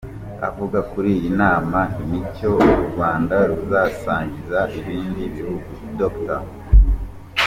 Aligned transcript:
Avuga 0.47 0.79
kuri 0.91 1.09
iyi 1.17 1.29
nama 1.41 1.79
n’icyo 2.09 2.49
u 2.75 2.83
Rwanda 2.89 3.35
ruzasangiza 3.49 4.59
ibindi 4.79 5.21
bihugu, 5.35 5.69
Dr. 5.99 6.41